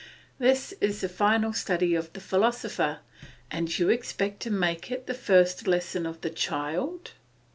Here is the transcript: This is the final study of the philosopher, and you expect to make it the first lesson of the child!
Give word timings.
This 0.39 0.71
is 0.81 1.01
the 1.01 1.07
final 1.07 1.53
study 1.53 1.93
of 1.93 2.11
the 2.13 2.19
philosopher, 2.19 3.01
and 3.51 3.77
you 3.77 3.89
expect 3.89 4.39
to 4.39 4.49
make 4.49 4.89
it 4.89 5.05
the 5.05 5.13
first 5.13 5.67
lesson 5.67 6.07
of 6.07 6.21
the 6.21 6.31
child! 6.31 7.11